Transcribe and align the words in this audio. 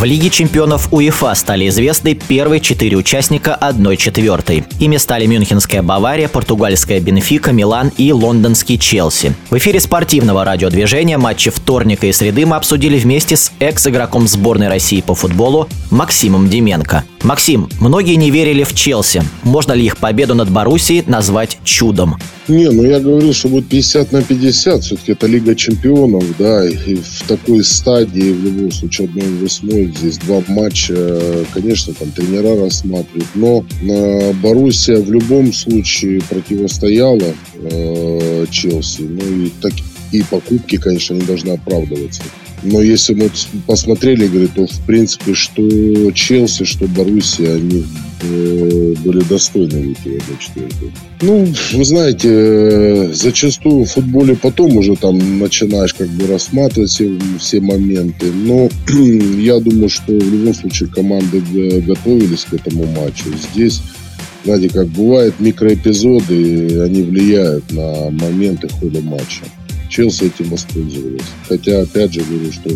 В 0.00 0.04
Лиге 0.04 0.30
чемпионов 0.30 0.94
УЕФА 0.94 1.34
стали 1.34 1.68
известны 1.68 2.14
первые 2.14 2.62
четыре 2.62 2.96
участника 2.96 3.58
1-4. 3.60 4.64
Ими 4.78 4.96
стали 4.96 5.26
Мюнхенская 5.26 5.82
Бавария, 5.82 6.26
португальская 6.28 7.00
Бенфика, 7.00 7.52
Милан 7.52 7.92
и 7.98 8.10
лондонский 8.10 8.78
Челси. 8.78 9.34
В 9.50 9.58
эфире 9.58 9.78
спортивного 9.78 10.42
радиодвижения 10.42 11.18
матчи 11.18 11.50
вторника 11.50 12.06
и 12.06 12.12
среды 12.12 12.46
мы 12.46 12.56
обсудили 12.56 12.98
вместе 12.98 13.36
с 13.36 13.52
экс-игроком 13.60 14.26
сборной 14.26 14.68
России 14.68 15.02
по 15.02 15.14
футболу 15.14 15.68
Максимом 15.90 16.48
Деменко. 16.48 17.04
Максим, 17.22 17.68
многие 17.78 18.14
не 18.14 18.30
верили 18.30 18.64
в 18.64 18.74
Челси. 18.74 19.22
Можно 19.42 19.74
ли 19.74 19.84
их 19.84 19.98
победу 19.98 20.34
над 20.34 20.48
Боруссией 20.50 21.04
назвать 21.06 21.58
чудом? 21.62 22.16
Не, 22.48 22.70
ну 22.70 22.82
я 22.82 22.98
говорил, 22.98 23.34
что 23.34 23.48
будет 23.48 23.68
50 23.68 24.12
на 24.12 24.22
50. 24.22 24.82
Все-таки 24.82 25.12
это 25.12 25.26
Лига 25.26 25.54
чемпионов, 25.54 26.24
да. 26.38 26.66
И 26.66 26.96
в 26.96 27.22
такой 27.28 27.62
стадии, 27.62 28.32
в 28.32 28.42
любом 28.42 28.72
случае, 28.72 29.08
1-8, 29.08 29.89
здесь 29.96 30.18
два 30.18 30.42
матча, 30.48 31.44
конечно, 31.52 31.94
там 31.94 32.10
тренера 32.10 32.56
рассматривают. 32.62 33.28
Но 33.34 33.64
э, 33.82 34.32
Боруссия 34.34 34.96
в 34.96 35.10
любом 35.10 35.52
случае 35.52 36.20
противостояла 36.28 37.34
э, 37.54 38.46
Челси. 38.50 39.02
Ну 39.02 39.44
и 39.44 39.50
так 39.60 39.72
и 40.12 40.22
покупки, 40.22 40.76
конечно, 40.76 41.14
не 41.14 41.22
должны 41.22 41.50
оправдываться. 41.50 42.22
Но 42.62 42.82
если 42.82 43.14
мы 43.14 43.30
посмотрели, 43.66 44.26
говорит, 44.26 44.54
то 44.54 44.66
в 44.66 44.80
принципе, 44.86 45.34
что 45.34 45.62
Челси, 46.12 46.64
что 46.64 46.86
Боруссия, 46.86 47.56
они 47.56 47.84
были 48.26 49.22
достойны 49.28 49.80
выйти 49.80 50.20
в 50.20 50.38
четвертую. 50.38 50.92
Ну, 51.22 51.52
вы 51.72 51.84
знаете, 51.84 52.28
э, 52.30 53.12
зачастую 53.12 53.84
в 53.84 53.90
футболе 53.90 54.36
потом 54.36 54.76
уже 54.76 54.96
там 54.96 55.38
начинаешь 55.38 55.94
как 55.94 56.08
бы 56.08 56.26
рассматривать 56.26 56.90
все, 56.90 57.10
все 57.38 57.60
моменты. 57.60 58.26
Но 58.32 58.68
я 59.38 59.58
думаю, 59.60 59.88
что 59.88 60.12
в 60.12 60.32
любом 60.32 60.54
случае 60.54 60.88
команды 60.88 61.40
готовились 61.80 62.46
к 62.50 62.54
этому 62.54 62.84
матчу. 62.86 63.26
Здесь 63.52 63.82
знаете, 64.44 64.70
как 64.70 64.88
бывает, 64.88 65.34
микроэпизоды, 65.38 66.80
они 66.82 67.02
влияют 67.02 67.70
на 67.72 68.10
моменты 68.10 68.68
хода 68.68 69.00
матча. 69.02 69.44
Челси 69.90 70.24
этим 70.24 70.50
воспользовались. 70.50 71.20
Хотя, 71.48 71.82
опять 71.82 72.14
же, 72.14 72.22
говорю, 72.22 72.52
что 72.52 72.70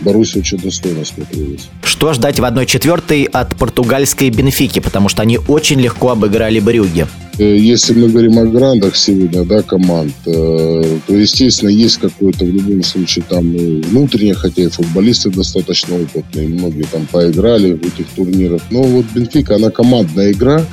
Боруссия 0.00 0.40
очень 0.40 0.58
достойно 0.58 1.04
смотрелась. 1.04 1.68
Что 1.82 2.12
ждать 2.12 2.38
в 2.38 2.44
1-4 2.44 3.26
от 3.26 3.56
португальской 3.56 4.30
Бенфики, 4.30 4.80
потому 4.80 5.08
что 5.08 5.22
они 5.22 5.38
очень 5.48 5.80
легко 5.80 6.10
обыграли 6.10 6.60
Брюги? 6.60 7.06
Э, 7.38 7.56
если 7.56 7.94
мы 7.94 8.08
говорим 8.08 8.38
о 8.38 8.46
грандах 8.46 8.96
сегодня, 8.96 9.44
да, 9.44 9.62
команд, 9.62 10.14
э, 10.26 10.98
то, 11.06 11.14
естественно, 11.14 11.70
есть 11.70 11.98
какой-то 11.98 12.44
в 12.44 12.48
любом 12.48 12.82
случае 12.82 13.24
там 13.28 13.50
внутренний, 13.52 14.34
хотя 14.34 14.62
и 14.62 14.68
футболисты 14.68 15.30
достаточно 15.30 15.96
опытные, 15.96 16.48
многие 16.48 16.84
там 16.84 17.06
поиграли 17.06 17.72
в 17.72 17.82
этих 17.86 18.06
турнирах. 18.14 18.62
Но 18.70 18.82
вот 18.82 19.06
Бенфика, 19.14 19.56
она 19.56 19.70
командная 19.70 20.32
игра, 20.32 20.64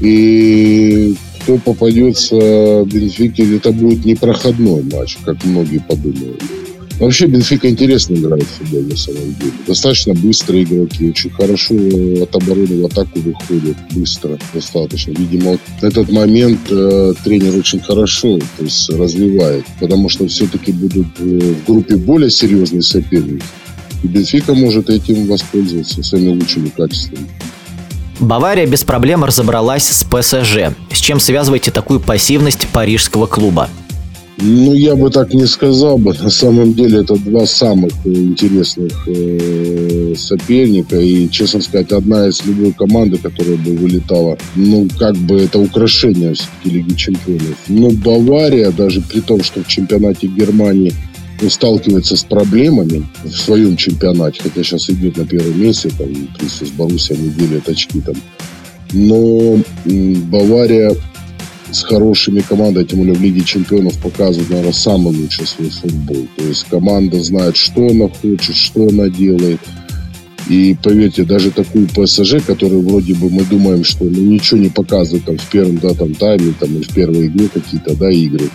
и 0.00 1.14
кто 1.42 1.58
попадется 1.58 2.84
Бенфике, 2.84 3.56
это 3.56 3.72
будет 3.72 4.04
непроходной 4.04 4.82
матч, 4.84 5.18
как 5.24 5.44
многие 5.44 5.80
подумают. 5.80 6.42
Вообще 6.98 7.26
Бенфика 7.26 7.68
интересно 7.68 8.14
играет 8.14 8.44
в 8.44 8.58
футбол 8.58 8.82
на 8.82 8.96
самом 8.96 9.34
деле. 9.34 9.52
Достаточно 9.66 10.14
быстрые 10.14 10.64
игроки, 10.64 11.10
очень 11.10 11.30
хорошо 11.30 11.74
от 12.22 12.34
обороны 12.36 12.82
в 12.82 12.86
атаку 12.86 13.18
выходят 13.20 13.76
быстро, 13.92 14.38
достаточно. 14.54 15.12
Видимо, 15.12 15.58
этот 15.80 16.10
момент 16.10 16.60
э, 16.70 17.14
тренер 17.24 17.56
очень 17.56 17.80
хорошо 17.80 18.38
то 18.58 18.64
есть, 18.64 18.88
развивает, 18.90 19.64
потому 19.80 20.08
что 20.08 20.26
все-таки 20.28 20.72
будут 20.72 21.08
э, 21.18 21.54
в 21.64 21.66
группе 21.66 21.96
более 21.96 22.30
серьезные 22.30 22.82
соперники. 22.82 23.44
И 24.02 24.06
Бенфика 24.06 24.54
может 24.54 24.90
этим 24.90 25.26
воспользоваться 25.26 26.02
своими 26.02 26.28
лучшими 26.28 26.68
качествами. 26.68 27.28
Бавария 28.20 28.66
без 28.66 28.84
проблем 28.84 29.24
разобралась 29.24 29.88
с 29.88 30.04
ПСЖ. 30.04 30.74
С 30.92 30.98
чем 30.98 31.18
связываете 31.18 31.70
такую 31.70 31.98
пассивность 31.98 32.68
парижского 32.68 33.26
клуба? 33.26 33.68
Ну, 34.44 34.74
я 34.74 34.96
бы 34.96 35.08
так 35.10 35.34
не 35.34 35.46
сказал 35.46 35.98
бы. 35.98 36.14
На 36.20 36.30
самом 36.30 36.74
деле, 36.74 37.00
это 37.00 37.14
два 37.14 37.46
самых 37.46 37.92
интересных 38.04 38.92
э, 39.06 40.14
соперника. 40.16 40.98
И, 40.98 41.28
честно 41.30 41.60
сказать, 41.62 41.92
одна 41.92 42.26
из 42.26 42.44
любой 42.44 42.72
команды, 42.72 43.18
которая 43.18 43.56
бы 43.56 43.76
вылетала, 43.76 44.36
ну, 44.56 44.88
как 44.98 45.16
бы 45.16 45.40
это 45.40 45.60
украшение 45.60 46.34
все-таки 46.34 46.70
Лиги 46.70 46.94
Чемпионов. 46.94 47.56
Но 47.68 47.90
Бавария, 47.90 48.72
даже 48.72 49.00
при 49.00 49.20
том, 49.20 49.44
что 49.44 49.62
в 49.62 49.68
чемпионате 49.68 50.26
Германии 50.26 50.92
ну, 51.40 51.48
сталкивается 51.48 52.16
с 52.16 52.24
проблемами 52.24 53.06
в 53.22 53.30
своем 53.30 53.76
чемпионате, 53.76 54.40
хотя 54.42 54.64
сейчас 54.64 54.90
идет 54.90 55.18
на 55.18 55.24
первом 55.24 55.60
месте, 55.60 55.88
там, 55.96 56.08
в 56.08 56.48
с 56.48 56.70
Боруссией 56.70 57.20
они 57.20 57.30
делят 57.30 57.68
очки 57.68 58.00
там. 58.00 58.16
Но 58.92 59.58
Бавария 60.30 60.96
с 61.72 61.82
хорошими 61.82 62.40
командами, 62.40 62.84
тем 62.84 63.00
более 63.00 63.14
в 63.14 63.22
Лиге 63.22 63.42
Чемпионов, 63.42 63.98
показывает, 63.98 64.50
наверное, 64.50 64.72
самый 64.72 65.16
лучший 65.16 65.46
свой 65.46 65.70
футбол. 65.70 66.26
То 66.36 66.44
есть 66.44 66.64
команда 66.68 67.22
знает, 67.22 67.56
что 67.56 67.88
она 67.88 68.08
хочет, 68.08 68.54
что 68.54 68.88
она 68.88 69.08
делает. 69.08 69.60
И 70.48 70.76
поверьте, 70.82 71.24
даже 71.24 71.50
такую 71.50 71.88
ПСЖ, 71.88 72.44
которую 72.44 72.82
вроде 72.82 73.14
бы 73.14 73.30
мы 73.30 73.44
думаем, 73.44 73.84
что 73.84 74.04
ну, 74.04 74.20
ничего 74.20 74.60
не 74.60 74.68
показывает 74.68 75.24
там 75.24 75.38
в 75.38 75.46
первом 75.48 75.78
да, 75.78 75.94
там, 75.94 76.14
тайме 76.14 76.52
там, 76.58 76.74
или 76.74 76.82
в 76.82 76.92
первой 76.92 77.28
игре 77.28 77.48
какие-то 77.48 77.96
да, 77.96 78.10
игры, 78.10 78.50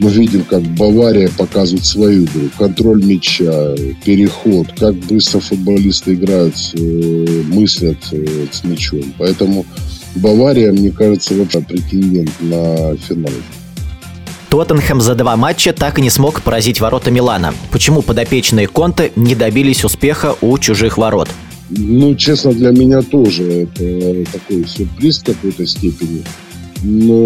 мы 0.00 0.10
видим, 0.10 0.44
как 0.44 0.62
Бавария 0.62 1.30
показывает 1.36 1.84
свою 1.84 2.24
игру. 2.24 2.48
Контроль 2.58 3.04
мяча, 3.04 3.74
переход, 4.04 4.68
как 4.78 4.94
быстро 4.94 5.40
футболисты 5.40 6.14
играют, 6.14 6.54
э, 6.74 7.42
мыслят 7.48 7.98
э, 8.12 8.46
с 8.50 8.64
мячом. 8.64 9.12
Поэтому 9.18 9.66
Бавария, 10.14 10.72
мне 10.72 10.90
кажется, 10.90 11.34
вообще 11.34 11.60
претендент 11.60 12.30
на 12.40 12.96
финал. 12.96 13.32
Тоттенхэм 14.50 15.00
за 15.00 15.14
два 15.14 15.36
матча 15.36 15.72
так 15.72 15.98
и 15.98 16.02
не 16.02 16.10
смог 16.10 16.42
поразить 16.42 16.80
ворота 16.80 17.12
Милана. 17.12 17.54
Почему 17.70 18.02
подопечные 18.02 18.66
Конте 18.66 19.12
не 19.14 19.36
добились 19.36 19.84
успеха 19.84 20.34
у 20.40 20.58
чужих 20.58 20.98
ворот? 20.98 21.28
Ну, 21.70 22.16
честно, 22.16 22.52
для 22.52 22.70
меня 22.70 23.00
тоже 23.02 23.44
это 23.44 24.32
такой 24.32 24.66
сюрприз 24.66 25.20
в 25.20 25.26
какой-то 25.26 25.64
степени. 25.66 26.24
Но 26.82 27.24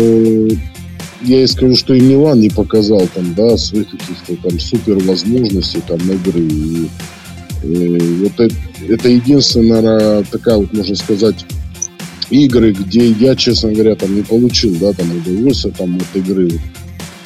я 1.22 1.42
и 1.42 1.46
скажу, 1.46 1.76
что 1.76 1.94
и 1.94 2.00
Милан 2.00 2.40
не 2.40 2.50
показал 2.50 3.08
там, 3.14 3.34
да, 3.34 3.56
своих 3.56 3.90
каких-то 3.90 4.36
там 4.46 4.60
супер 4.60 4.98
возможностей 5.04 5.80
там 5.86 5.98
игры. 6.00 6.40
И, 6.40 6.88
и 7.62 8.22
вот 8.22 8.38
это, 8.38 8.54
это 8.86 9.08
единственная, 9.08 9.80
наверное, 9.80 10.24
такая 10.24 10.58
вот, 10.58 10.74
можно 10.74 10.94
сказать, 10.94 11.46
игры, 12.34 12.72
где 12.72 13.08
я, 13.10 13.36
честно 13.36 13.72
говоря, 13.72 13.94
там 13.94 14.14
не 14.14 14.22
получил, 14.22 14.74
да, 14.80 14.92
там 14.92 15.10
удовольствие 15.16 15.72
там 15.76 15.96
от 15.96 16.16
игры, 16.16 16.50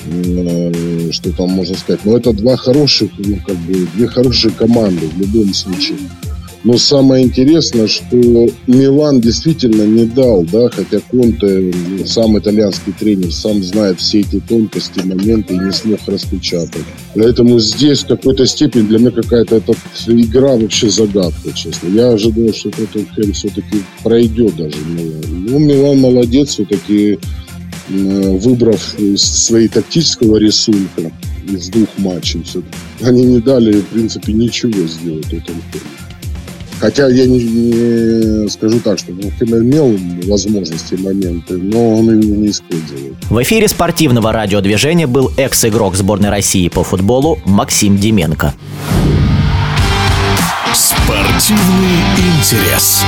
э, 0.07 1.11
что 1.13 1.33
там 1.33 1.51
можно 1.51 1.77
сказать. 1.77 2.05
Но 2.05 2.17
это 2.17 2.33
два 2.33 2.57
хороших, 2.57 3.11
ну, 3.19 3.39
как 3.47 3.57
бы, 3.57 3.87
две 3.95 4.07
хорошие 4.07 4.53
команды 4.53 5.07
в 5.07 5.19
любом 5.19 5.55
случае. 5.55 5.99
Но 6.65 6.77
самое 6.77 7.25
интересное, 7.25 7.87
что 7.87 8.17
Милан 8.67 9.21
действительно 9.21 9.85
не 9.85 10.07
дал, 10.07 10.43
да, 10.43 10.69
хотя 10.69 10.99
Конте, 11.09 11.73
сам 12.05 12.37
итальянский 12.37 12.93
тренер, 12.99 13.33
сам 13.33 13.63
знает 13.63 14.01
все 14.01 14.21
эти 14.21 14.41
тонкости, 14.41 15.01
моменты 15.05 15.55
и 15.55 15.59
не 15.59 15.73
смог 15.73 16.01
распечатать. 16.07 16.83
Поэтому 17.15 17.61
здесь 17.61 18.01
в 18.01 18.09
какой-то 18.09 18.45
степени 18.45 18.83
для 18.83 18.99
меня 18.99 19.13
какая-то 19.13 19.57
эта 19.57 19.75
игра 20.09 20.57
вообще 20.57 20.91
загадка, 20.91 21.53
честно. 21.55 21.89
Я 21.89 22.11
ожидал, 22.11 22.53
что 22.53 22.71
Тоттенхэм 22.71 23.33
все-таки 23.33 23.83
пройдет 24.03 24.57
даже 24.57 24.77
Милан. 24.89 25.47
Ну, 25.49 25.59
Милан 25.61 25.99
молодец, 25.99 26.51
все-таки 26.51 27.19
выбрав 27.89 28.97
своей 29.17 29.69
тактического 29.69 30.37
ресурса 30.39 31.13
из 31.49 31.69
двух 31.69 31.89
матчей, 31.99 32.43
они 33.01 33.23
не 33.23 33.41
дали, 33.41 33.81
в 33.81 33.87
принципе, 33.87 34.33
ничего 34.33 34.87
сделать 34.87 35.25
Тоттенхэму. 35.25 36.08
Хотя 36.81 37.09
я 37.09 37.27
не, 37.27 37.43
не 37.43 38.49
скажу 38.49 38.79
так, 38.81 38.99
что 38.99 39.13
Финн 39.13 39.63
имел 39.63 39.99
возможности 40.27 40.95
и 40.95 41.03
моменты, 41.03 41.57
но 41.57 41.99
он 41.99 42.19
их 42.19 42.25
не 42.25 42.51
использовал. 42.51 43.17
В 43.31 43.43
эфире 43.43 43.69
спортивного 43.69 44.33
радиодвижения 44.33 45.07
был 45.07 45.31
экс-игрок 45.37 45.97
сборной 45.97 46.31
России 46.31 46.69
по 46.69 46.85
футболу 46.85 47.39
Максим 47.45 47.99
Деменко. 47.99 48.55
Спортивный 50.73 51.99
интерес. 52.39 53.03